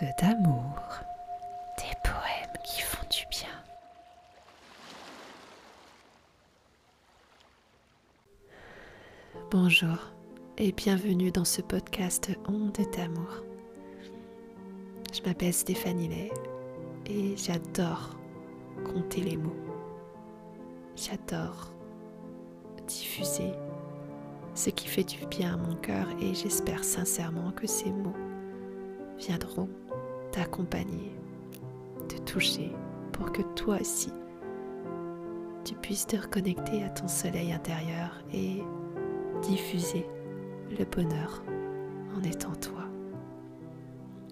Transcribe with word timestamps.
D'amour, 0.00 0.74
des 1.76 1.94
poèmes 2.02 2.62
qui 2.64 2.80
font 2.80 3.06
du 3.10 3.26
bien. 3.30 3.50
Bonjour 9.50 9.98
et 10.56 10.72
bienvenue 10.72 11.30
dans 11.30 11.44
ce 11.44 11.60
podcast 11.60 12.30
Ondes 12.48 12.78
d'amour. 12.96 13.44
Je 15.12 15.20
m'appelle 15.28 15.52
Stéphanie 15.52 16.08
Lay 16.08 16.30
et 17.04 17.36
j'adore 17.36 18.16
compter 18.86 19.20
les 19.20 19.36
mots. 19.36 19.56
J'adore 20.96 21.70
diffuser 22.86 23.52
ce 24.54 24.70
qui 24.70 24.88
fait 24.88 25.04
du 25.04 25.26
bien 25.26 25.52
à 25.52 25.56
mon 25.58 25.74
cœur 25.76 26.06
et 26.18 26.32
j'espère 26.32 26.82
sincèrement 26.82 27.50
que 27.50 27.66
ces 27.66 27.90
mots 27.90 28.16
viendront 29.26 29.68
t'accompagner, 30.32 31.12
te 32.08 32.16
toucher 32.22 32.72
pour 33.12 33.32
que 33.32 33.42
toi 33.54 33.78
aussi 33.80 34.12
tu 35.64 35.74
puisses 35.74 36.06
te 36.06 36.16
reconnecter 36.16 36.82
à 36.82 36.88
ton 36.90 37.08
soleil 37.08 37.52
intérieur 37.52 38.10
et 38.32 38.62
diffuser 39.42 40.06
le 40.78 40.84
bonheur 40.84 41.42
en 42.16 42.22
étant 42.22 42.54
toi. 42.56 42.84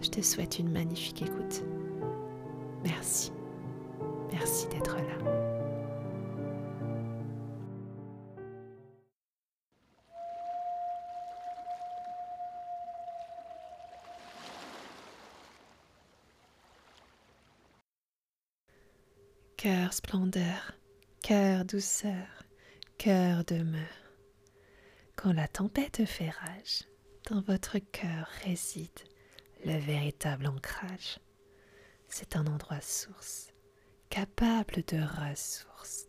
Je 0.00 0.08
te 0.08 0.20
souhaite 0.20 0.58
une 0.58 0.72
magnifique 0.72 1.22
écoute. 1.22 1.62
Merci. 2.84 3.32
Merci 4.32 4.66
d'être 4.68 4.96
là. 4.96 5.41
Cœur 19.62 19.92
splendeur, 19.92 20.72
cœur 21.22 21.64
douceur, 21.64 22.26
cœur 22.98 23.44
demeure. 23.44 24.10
Quand 25.14 25.32
la 25.32 25.46
tempête 25.46 26.04
fait 26.04 26.30
rage, 26.30 26.82
dans 27.30 27.42
votre 27.42 27.78
cœur 27.78 28.26
réside 28.44 28.98
le 29.64 29.78
véritable 29.78 30.48
ancrage. 30.48 31.20
C'est 32.08 32.34
un 32.34 32.48
endroit 32.48 32.80
source, 32.80 33.52
capable 34.10 34.82
de 34.88 35.00
ressources, 35.00 36.08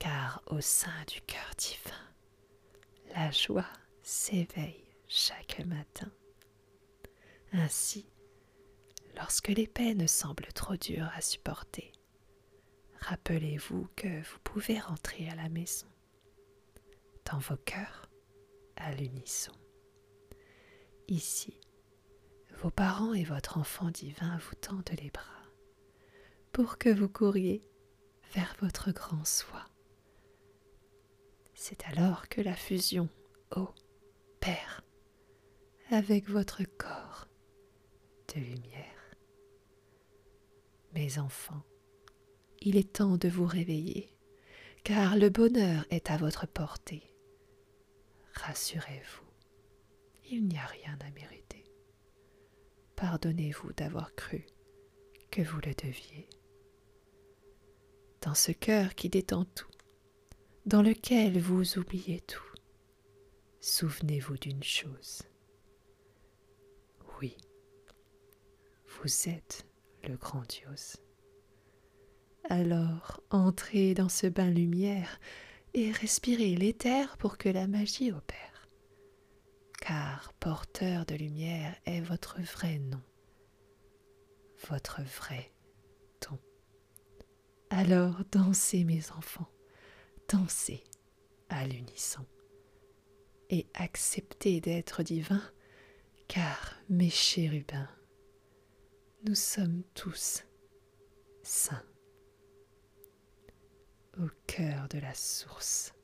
car 0.00 0.42
au 0.48 0.60
sein 0.60 1.04
du 1.06 1.20
cœur 1.20 1.52
divin, 1.56 3.14
la 3.14 3.30
joie 3.30 3.70
s'éveille 4.02 4.90
chaque 5.06 5.64
matin. 5.64 6.10
Ainsi, 7.52 8.08
lorsque 9.14 9.50
les 9.50 9.68
peines 9.68 10.08
semblent 10.08 10.52
trop 10.52 10.74
dures 10.74 11.12
à 11.14 11.20
supporter, 11.20 11.92
rappelez-vous 13.06 13.86
que 13.94 14.08
vous 14.08 14.38
pouvez 14.42 14.80
rentrer 14.80 15.28
à 15.28 15.36
la 15.36 15.48
maison, 15.48 15.86
dans 17.30 17.38
vos 17.38 17.56
cœurs, 17.56 18.10
à 18.74 18.92
l'unisson. 18.92 19.52
Ici, 21.06 21.60
vos 22.62 22.70
parents 22.70 23.14
et 23.14 23.22
votre 23.22 23.58
enfant 23.58 23.90
divin 23.90 24.38
vous 24.38 24.56
tendent 24.56 24.90
les 25.00 25.10
bras 25.10 25.22
pour 26.52 26.78
que 26.78 26.88
vous 26.88 27.08
couriez 27.08 27.64
vers 28.34 28.56
votre 28.60 28.90
grand 28.90 29.24
soi. 29.24 29.64
C'est 31.54 31.84
alors 31.86 32.28
que 32.28 32.40
la 32.40 32.54
fusion 32.54 33.08
ô 33.54 33.68
Père 34.40 34.82
avec 35.90 36.28
votre 36.28 36.64
corps 36.76 37.28
de 38.34 38.40
lumière. 38.40 39.14
Mes 40.92 41.18
enfants, 41.18 41.62
il 42.66 42.76
est 42.76 42.94
temps 42.94 43.16
de 43.16 43.28
vous 43.28 43.46
réveiller, 43.46 44.12
car 44.82 45.16
le 45.16 45.30
bonheur 45.30 45.86
est 45.90 46.10
à 46.10 46.16
votre 46.16 46.48
portée. 46.48 47.04
Rassurez-vous, 48.34 49.24
il 50.32 50.48
n'y 50.48 50.58
a 50.58 50.66
rien 50.66 50.98
à 50.98 51.10
mériter. 51.12 51.62
Pardonnez-vous 52.96 53.72
d'avoir 53.74 54.12
cru 54.16 54.46
que 55.30 55.42
vous 55.42 55.60
le 55.64 55.74
deviez. 55.74 56.28
Dans 58.20 58.34
ce 58.34 58.50
cœur 58.50 58.96
qui 58.96 59.10
détend 59.10 59.44
tout, 59.44 59.70
dans 60.64 60.82
lequel 60.82 61.38
vous 61.38 61.78
oubliez 61.78 62.20
tout, 62.22 62.52
souvenez-vous 63.60 64.38
d'une 64.38 64.64
chose. 64.64 65.22
Oui, 67.20 67.36
vous 68.88 69.28
êtes 69.28 69.68
le 70.02 70.16
grandiose. 70.16 70.96
Alors 72.48 73.20
entrez 73.30 73.94
dans 73.94 74.08
ce 74.08 74.28
bain 74.28 74.50
lumière 74.50 75.18
et 75.74 75.90
respirez 75.90 76.54
l'éther 76.54 77.16
pour 77.18 77.38
que 77.38 77.48
la 77.48 77.66
magie 77.66 78.12
opère. 78.12 78.68
Car 79.80 80.32
porteur 80.34 81.06
de 81.06 81.16
lumière 81.16 81.74
est 81.86 82.00
votre 82.00 82.40
vrai 82.40 82.78
nom, 82.78 83.02
votre 84.68 85.02
vrai 85.02 85.52
don. 86.22 86.38
Alors 87.70 88.22
dansez 88.30 88.84
mes 88.84 89.10
enfants, 89.10 89.50
dansez 90.28 90.84
à 91.48 91.66
l'unisson 91.66 92.24
et 93.50 93.66
acceptez 93.74 94.60
d'être 94.60 95.02
divin, 95.02 95.42
car 96.28 96.76
mes 96.88 97.10
chérubins, 97.10 97.90
nous 99.24 99.34
sommes 99.34 99.82
tous 99.94 100.44
saints 101.42 101.82
au 104.20 104.28
cœur 104.46 104.88
de 104.88 104.98
la 104.98 105.14
source. 105.14 105.95